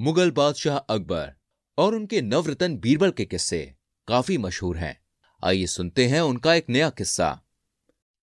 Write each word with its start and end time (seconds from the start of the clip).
Mughal 0.00 0.30
बादशाह 0.30 0.76
अकबर 0.76 1.32
और 1.78 1.94
उनके 1.94 2.22
नवरतन 2.22 2.76
बीरबल 2.76 3.10
के 3.10 3.24
किस्से 3.24 3.74
काफ़ी 4.08 4.38
मशहूर 4.38 4.76
हैं। 4.76 5.00
आइए 5.44 5.66
सुनते 5.66 6.06
हैं 6.08 6.20
उनका 6.20 6.54
एक 6.54 6.66
नया 6.68 6.90
किस्सा। 6.90 7.40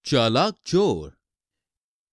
चालाक 0.05 0.57
चोर। 0.65 1.17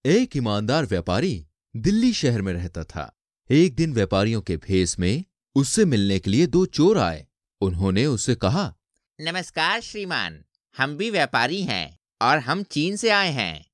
एक 0.06 0.36
ईमानदार 0.36 0.86
व्यापारी 0.86 1.46
दिल्ली 1.76 2.12
शहर 2.12 2.42
में 2.42 2.52
रहता 2.52 2.84
था। 2.84 3.18
एक 3.50 3.74
दिन 3.74 3.94
व्यापारियों 3.94 4.40
के 4.40 4.56
भेस 4.56 4.98
में 4.98 5.24
उससे 5.54 5.84
मिलने 5.84 6.18
के 6.18 6.30
लिए 6.30 6.46
दो 6.46 6.66
चोर 6.66 6.98
आए। 6.98 7.26
उन्होंने 7.60 8.06
उससे 8.06 8.34
कहा 8.34 8.74
नमस्कार 9.20 9.80
श्रीमान 9.80 10.44
हम 10.78 10.96
भी 10.96 11.10
व्यापारी 11.10 11.62
हैं 11.62 11.98
और 12.22 12.38
हम 12.38 12.62
चीन 12.62 12.96
से 12.96 13.10
आए 13.10 13.30
हैं। 13.30 13.70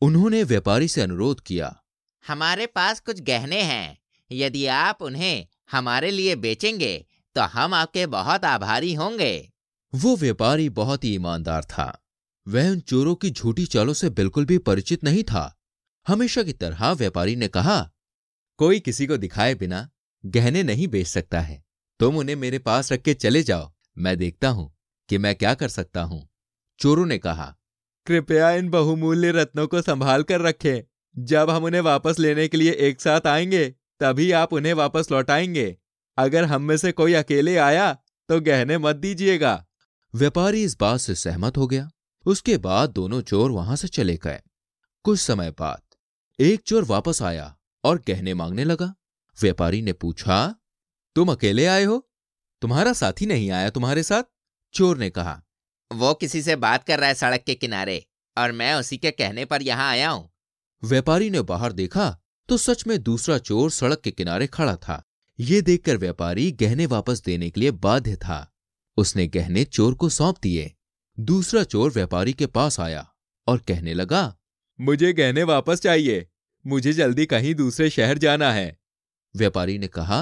उन्होंने 0.00 0.42
व्यापारी 0.42 0.88
से 0.88 1.00
अनुरोध 1.00 1.40
किया। 1.40 1.84
हमारे 2.26 2.66
पास 2.66 3.00
कुछ 3.00 3.20
गहने 3.20 3.62
हैं। 3.62 4.05
यदि 4.30 4.66
आप 4.66 5.02
उन्हें 5.02 5.46
हमारे 5.70 6.10
लिए 6.10 6.36
बेचेंगे 6.36 7.06
तो 7.36 7.40
हम 7.42 7.74
आपके 7.74 8.06
बहुत 8.06 8.44
आभारी 8.44 8.94
होंगे। 8.94 9.52
वो 9.92 10.16
व्यापारी 10.16 10.68
बहुत 10.68 11.04
ही 11.04 11.14
ईमानदार 11.14 11.64
था। 11.64 12.04
वह 12.46 12.70
उन 12.70 12.80
चोरों 12.80 13.14
की 13.14 13.30
झूठी 13.30 13.66
चालों 13.66 13.92
से 13.92 14.10
बिल्कुल 14.10 14.44
भी 14.44 14.58
परिचित 14.58 15.04
नहीं 15.04 15.22
था। 15.24 15.56
हमेशा 16.06 16.42
की 16.42 16.52
तरह 16.52 16.92
व्यापारी 16.92 17.36
ने 17.36 17.48
कहा, 17.48 17.90
कोई 18.58 18.80
किसी 18.80 19.06
को 19.06 19.16
दिखाए 19.16 19.54
बिना 19.54 19.88
गहने 20.26 20.62
नहीं 20.62 20.88
बेच 20.88 21.06
सकता 21.06 21.40
है। 21.40 21.64
तुम 22.00 22.16
उन्हें 22.16 22.36
मेरे 22.36 22.58
पास 22.58 22.92
रख 22.92 23.02
के 23.02 23.14
चले 23.14 23.42
जाओ। 23.42 23.72
मैं 23.98 24.16
देखता 24.16 24.48
हूँ 24.48 24.72
कि 25.08 25.18
मैं 25.18 25.34
क्या 25.34 25.54
कर 25.54 25.68
सकता 25.68 26.02
हूँ। 26.02 26.28
चोरों 26.78 27.06
ने 27.06 27.18
कहा, 27.18 27.54
कृपया 28.06 28.50
इन 28.50 28.68
बहुमूल्य 28.70 29.30
रत्नों 29.30 29.66
को 29.66 29.82
संभाल 29.82 30.22
कर 30.22 30.40
रखें। 30.40 30.82
जब 31.16 31.50
हम 31.50 31.64
उन्हें 31.64 31.80
वापस 31.80 32.18
लेने 32.18 32.48
के 32.48 32.56
लिए 32.56 32.72
एक 32.72 33.00
साथ 33.00 33.26
आएँगे 33.26 33.74
तभी 34.00 34.30
आप 34.32 34.52
उन्हें 34.52 34.72
वापस 34.74 35.10
लौटाएँगे। 35.12 35.76
अगर 36.18 36.44
हम 36.44 36.62
में 36.62 36.76
से 36.76 36.92
कोई 36.92 37.14
अकेले 37.14 37.56
आया 37.56 37.92
तो 38.28 38.40
गहने 38.40 38.78
मत 38.78 38.96
दीजिएगा। 38.96 39.64
व्यापारी 40.14 40.62
इस 40.64 40.76
बात 40.80 41.00
से 41.00 41.14
सहमत 41.14 41.56
हो 41.56 41.66
गया। 41.66 41.88
उसके 42.26 42.56
बाद 42.58 42.90
दोनों 42.90 43.20
चोर 43.20 43.50
वहाँ 43.50 43.76
से 43.76 43.88
चले 43.88 44.16
गए। 44.16 44.40
कुछ 45.04 45.20
समय 45.20 45.50
बाद 45.50 45.82
एक 46.38 46.60
चोर 46.60 46.84
वापस 46.84 47.22
आया 47.22 47.54
और 47.84 48.02
गहने 48.08 48.34
मांगने 48.34 48.64
लगा। 48.64 48.94
व्यापारी 49.38 49.82
ने 49.82 49.92
पूछा 49.92 50.54
तुम 51.16 51.32
अकेले 51.32 51.66
आए 51.66 51.84
हो? 51.84 52.08
तुम्हारा 52.62 52.92
साथी 52.92 53.26
नहीं 53.26 53.50
आया 53.50 53.70
तुम्हारे 53.70 54.02
साथ? 54.02 54.22
चोर 54.74 54.98
ने 54.98 55.10
कहा 55.10 55.42
वो 55.90 56.12
किसी 56.14 56.42
से 56.42 56.56
बात 56.56 56.84
कर 56.84 56.98
रहा 56.98 57.08
है 57.08 57.14
सड़क 57.14 57.42
के 57.46 57.54
किनारे 57.54 58.04
और 58.36 58.52
मैं 58.52 58.74
उसी 58.74 58.96
के 58.96 59.10
कहने 59.10 59.44
पर 59.44 59.62
यहाँ 59.62 59.90
आया 59.90 60.10
हूँ। 60.10 60.30
व्यापारी 60.82 61.30
ने 61.30 61.40
बाहर 61.42 61.72
देखा 61.72 62.16
तो 62.48 62.56
सच 62.56 62.86
में 62.86 63.02
दूसरा 63.02 63.38
चोर 63.38 63.70
सड़क 63.70 64.00
के 64.00 64.10
किनारे 64.10 64.46
खड़ा 64.46 64.76
था। 64.76 65.02
ये 65.38 65.60
देखकर 65.62 65.96
व्यापारी 65.96 66.50
गहने 66.52 66.86
वापस 66.86 67.22
देने 67.22 67.50
के 67.50 67.60
लिए 67.60 67.70
बाध्य 67.70 68.16
था। 68.16 68.52
उसने 68.96 69.26
गहने 69.26 69.64
चोर 69.64 69.94
को 69.94 70.08
सौंप 70.08 70.36
दिए। 70.42 70.72
दूसरा 71.18 71.62
चोर 71.64 71.90
व्यापारी 71.90 72.32
के 72.32 72.46
पास 72.46 72.80
आया 72.80 73.06
और 73.46 73.58
कहने 73.58 73.94
लगा 73.94 74.36
मुझे 74.78 75.12
गहने 75.12 75.42
वापस 75.42 75.80
चाहिए। 75.80 76.26
मुझे 76.64 76.92
जल्दी 76.92 77.26
कहीं 77.26 77.54
दूसरे 77.54 77.90
शहर 77.90 78.18
जाना 78.18 78.52
है। 78.52 78.76
व्यापारी 79.34 79.78
ने 79.78 79.88
कहा 79.88 80.20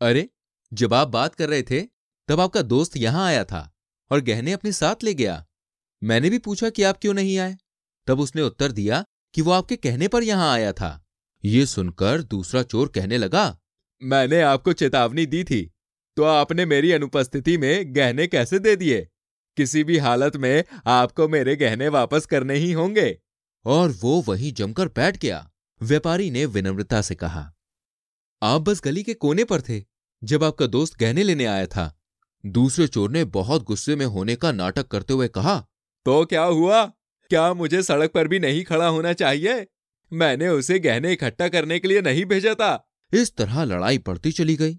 अरे 0.00 0.28
जब 0.72 0.94
आप 0.94 1.08
बात 1.08 1.34
कर 1.34 1.48
रहे 1.48 1.62
थे 1.62 1.80
तब 2.28 2.40
आपका 2.40 2.62
दोस्त 2.62 2.96
यहाँ 2.96 3.26
आया 3.26 3.44
था 3.44 3.70
और 4.10 4.20
गहने 4.20 4.52
अपने 4.52 4.72
साथ 4.72 5.04
ले 5.04 5.14
गया। 5.14 5.44
मैंने 6.02 6.30
भी 6.30 6.38
पूछा 6.38 6.70
कि 6.70 6.82
आप 6.82 6.98
क्यों 6.98 7.14
नहीं 7.14 7.38
आए? 7.38 7.56
तब 8.06 8.20
उसने 8.20 8.42
उत्तर 8.42 8.72
दिया 8.72 9.04
कि 9.34 9.42
वो 9.42 9.50
आपके 9.50 9.76
कहने 9.76 10.08
पर 10.08 10.22
यहाँ 10.22 10.52
आया 10.52 10.72
था। 10.72 11.04
ये 11.44 11.64
सुनकर 11.66 12.22
दूसरा 12.22 12.62
चोर 12.62 12.88
कहने 12.88 13.18
लगा, 13.18 13.58
मैंने 14.02 14.40
आपको 14.42 14.72
चेतावनी 14.72 15.26
दी 15.26 15.42
थी 15.44 15.60
तो 16.16 16.24
आपने 16.24 16.64
मेरी 16.66 16.92
अनुपस्थिति 16.92 17.56
में 17.58 17.94
गहने 17.96 18.26
कैसे 18.26 18.58
दे 18.58 18.74
दिए? 18.76 19.06
किसी 19.56 19.82
भी 19.84 19.98
हालत 19.98 20.36
में 20.36 20.64
आपको 20.86 21.28
मेरे 21.28 21.54
गहने 21.56 21.88
वापस 21.88 22.26
करने 22.26 22.54
ही 22.54 22.72
होंगे। 22.72 23.18
और 23.64 23.90
वो 24.00 24.20
वहीं 24.22 24.52
जमकर 24.52 24.88
बैठ 24.88 25.16
गया। 25.16 25.50
व्यापारी 25.80 26.30
ने 26.30 26.44
विनम्रता 26.46 27.00
से 27.02 27.14
कहा, 27.14 27.52
आप 28.42 28.60
बस 28.60 28.80
गली 28.84 29.02
के 29.02 29.14
कोने 29.14 29.44
पर 29.44 29.60
थे 29.60 29.82
जब 30.22 30.44
आपका 30.44 30.66
दोस्त 30.66 30.98
गहने 31.00 31.22
लेने 31.22 31.44
आया 31.44 31.66
था। 31.66 31.92
दूसरे 32.44 32.86
चोर 32.86 33.10
ने 33.10 33.24
बहुत 33.24 33.64
गुस्से 33.64 33.96
में 33.96 34.06
होने 34.06 34.36
का 34.36 34.52
नाटक 34.52 34.88
करते 34.88 35.12
हुए 35.12 35.28
कहा 35.28 35.58
तो 36.06 36.24
क्या 36.24 36.42
हुआ? 36.42 36.84
क्या 37.30 37.52
मुझे 37.54 37.82
सड़क 37.82 38.10
पर 38.10 38.28
भी 38.28 38.38
नहीं 38.38 38.64
खड़ा 38.64 38.86
होना 38.86 39.12
चाहिए? 39.12 39.66
मैंने 40.12 40.48
उसे 40.48 40.78
गहने 40.78 41.12
इकट्ठा 41.12 41.48
करने 41.48 41.78
के 41.78 41.88
लिए 41.88 42.00
नहीं 42.00 42.24
भेजा 42.24 42.54
था। 42.54 42.88
इस 43.12 43.34
तरह 43.36 43.62
लड़ाई 43.64 43.98
बढ़ती 43.98 44.32
चली 44.32 44.56
गई। 44.56 44.76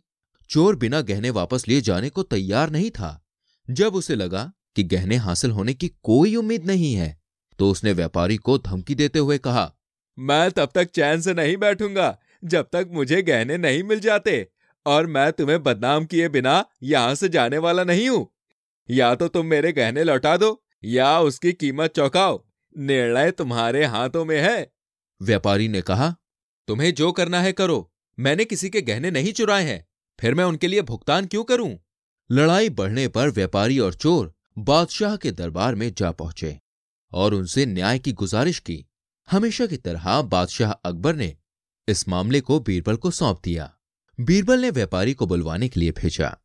चोर 0.49 0.75
बिना 0.75 1.01
गहने 1.01 1.29
वापस 1.29 1.67
लिए 1.67 1.81
जाने 1.81 2.09
को 2.09 2.23
तैयार 2.23 2.69
नहीं 2.69 2.89
था। 2.91 3.19
जब 3.67 3.95
उसे 3.95 4.15
लगा 4.15 4.51
कि 4.75 4.83
गहने 4.83 5.15
हासिल 5.15 5.51
होने 5.51 5.73
की 5.73 5.87
कोई 6.03 6.35
उम्मीद 6.35 6.65
नहीं 6.65 6.93
है 6.93 7.17
तो 7.59 7.69
उसने 7.71 7.91
व्यापारी 7.93 8.37
को 8.37 8.57
धमकी 8.57 8.95
देते 8.95 9.19
हुए 9.19 9.37
कहा 9.37 9.71
मैं 10.17 10.51
तब 10.51 10.69
तक 10.75 10.89
चैन 10.89 11.21
से 11.21 11.33
नहीं 11.33 11.57
बैठूँगा 11.57 12.17
जब 12.43 12.69
तक 12.73 12.89
मुझे 12.91 13.21
गहने 13.21 13.57
नहीं 13.57 13.83
मिल 13.83 13.99
जाते 13.99 14.47
और 14.85 15.07
मैं 15.07 15.31
तुम्हें 15.33 15.61
बदनाम 15.63 16.05
किए 16.05 16.29
बिना 16.29 16.63
यहाँ 16.83 17.15
से 17.15 17.29
जाने 17.29 17.57
वाला 17.57 17.83
नहीं 17.83 18.07
हूँ। 18.09 18.27
या 18.89 19.13
तो 19.15 19.27
तुम 19.27 19.45
मेरे 19.45 19.71
गहने 19.71 20.03
लौटा 20.03 20.35
दो 20.37 20.51
या 20.83 21.19
उसकी 21.19 21.53
कीमत 21.53 21.93
चौकाओ। 21.95 22.43
निर्णय 22.75 23.31
तुम्हारे 23.31 23.85
हाथों 23.85 24.25
में 24.25 24.39
है। 24.39 24.71
व्यापारी 25.21 25.67
ने 25.67 25.81
कहा, 25.81 26.15
तुम्हें 26.67 26.93
जो 26.93 27.11
करना 27.11 27.41
है 27.41 27.51
करो। 27.51 27.91
मैंने 28.19 28.45
किसी 28.45 28.69
के 28.69 28.81
गहने 28.81 29.11
नहीं 29.11 29.33
चुराए 29.33 29.63
हैं। 29.63 29.87
फिर 30.19 30.33
मैं 30.33 30.43
उनके 30.43 30.67
लिए 30.67 30.81
भुगतान 30.81 31.25
क्यों 31.25 31.43
करूँ? 31.43 31.79
लड़ाई 32.31 32.69
बढ़ने 32.69 33.07
पर 33.07 33.29
व्यापारी 33.29 33.79
और 33.79 33.93
चोर 33.93 34.33
बादशाह 34.57 35.15
के 35.15 35.31
दरबार 35.31 35.75
में 35.75 35.93
जा 35.93 36.11
पहुँचे 36.11 36.59
और 37.13 37.33
उनसे 37.33 37.65
न्याय 37.65 37.99
की 37.99 38.11
गुजारिश 38.11 38.59
की। 38.59 38.85
हमेशा 39.31 39.65
की 39.65 39.77
तरह 39.77 40.21
बादशाह 40.21 40.71
अकबर 40.71 41.15
ने 41.15 41.37
इस 41.87 42.07
मामले 42.07 42.41
को 42.41 42.59
बीरबल 42.59 42.95
को 42.95 43.11
सौंप 43.11 43.41
दिया। 43.43 43.77
बीरबल 44.19 44.59
ने 44.59 44.69
व्यापारी 44.69 45.13
को 45.13 45.27
बुलवाने 45.27 45.69
के 45.69 45.79
लिए 45.79 45.91
भेजा 45.91 46.37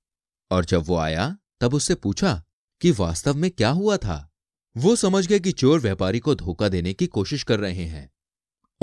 और 0.51 0.65
जब 0.65 0.85
वो 0.87 0.97
आया, 0.97 1.37
तब 1.61 1.75
उससे 1.75 1.95
पूछा 1.95 2.45
कि 2.81 2.91
वास्तव 2.91 3.35
में 3.35 3.51
क्या 3.51 3.71
हुआ 3.71 3.97
था? 3.97 4.31
वो 4.77 4.97
समझ 4.97 5.27
गए 5.27 5.41
कि 5.41 5.53
चोर 5.53 5.81
व्यापारी 5.81 6.19
को 6.19 6.35
धोखा 6.35 6.69
देने 6.69 6.95
की 6.95 7.07
कोशिश 7.07 7.43
कर 7.43 7.61
रहे 7.61 7.85
हैं। 7.85 8.14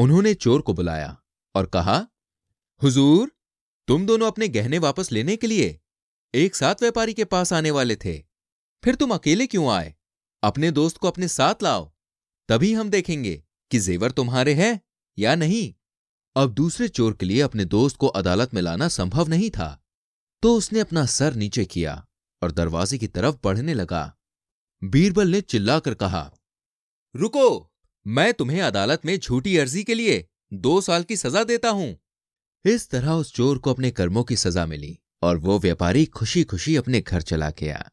उन्होंने 0.01 0.33
चोर 0.33 0.61
को 0.61 0.73
बुलाया 0.73 1.21
और 1.55 1.65
कहा, 1.65 2.07
हुजूर, 2.81 3.31
तुम 3.87 4.05
दोनों 4.05 4.27
अपने 4.27 4.47
गहने 4.47 4.79
वापस 4.79 5.11
लेने 5.11 5.35
के 5.35 5.47
लिए 5.47 5.79
एक 6.33 6.55
साथ 6.55 6.75
व्यापारी 6.81 7.13
के 7.13 7.25
पास 7.25 7.53
आने 7.53 7.71
वाले 7.71 7.95
थे। 7.95 8.17
फिर 8.83 8.95
तुम 8.95 9.13
अकेले 9.13 9.47
क्यों 9.47 9.69
आए? 9.71 9.95
अपने 10.43 10.71
दोस्त 10.71 10.97
को 10.97 11.07
अपने 11.07 11.27
साथ 11.27 11.63
लाओ, 11.63 11.93
तभी 12.49 12.73
हम 12.73 12.89
देखेंगे 12.89 13.43
कि 13.71 13.79
जेवर 13.79 14.11
तुम्हारे 14.11 14.53
हैं 14.53 14.81
या 15.17 15.35
नहीं। 15.35 15.73
अब 16.35 16.53
दूसरे 16.53 16.87
चोर 16.87 17.13
के 17.13 17.25
लिए 17.25 17.41
अपने 17.41 17.65
दोस्त 17.65 17.97
को 17.97 18.07
अदालत 18.07 18.53
में 18.53 18.61
लाना 18.61 18.87
संभव 18.87 19.27
नहीं 19.27 19.49
था 19.49 19.77
तो 20.43 20.55
उसने 20.57 20.79
अपना 20.79 21.05
सर 21.05 21.33
नीचे 21.33 21.65
किया 21.65 22.07
और 22.41 22.51
दरवाजे 22.51 22.97
की 22.97 23.07
तरफ़ 23.07 23.35
बढ़ने 23.43 23.73
लगा। 23.73 24.17
बीरबल 24.83 25.27
ने 25.27 25.41
चिल्लाकर 25.41 25.93
कहा, 25.93 26.31
रुको 27.15 27.70
मैं 28.07 28.33
तुम्हें 28.33 28.61
अदालत 28.61 29.05
में 29.05 29.19
झूठी 29.19 29.57
अर्जी 29.57 29.83
के 29.83 29.93
लिए 29.93 30.25
दो 30.53 30.81
साल 30.81 31.03
की 31.03 31.17
सजा 31.17 31.43
देता 31.43 31.69
हूँ। 31.69 31.97
इस 32.65 32.89
तरह 32.89 33.11
उस 33.11 33.33
चोर 33.33 33.57
को 33.57 33.73
अपने 33.73 33.91
कर्मों 33.91 34.23
की 34.23 34.35
सजा 34.35 34.65
मिली 34.65 34.99
और 35.21 35.37
वो 35.37 35.59
व्यापारी 35.59 36.05
खुशी 36.05 36.43
खुशी 36.43 36.75
अपने 36.75 37.01
घर 37.01 37.21
चला 37.21 37.49
गया। 37.49 37.91